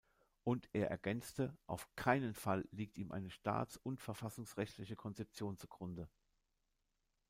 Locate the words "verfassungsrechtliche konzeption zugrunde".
4.01-6.09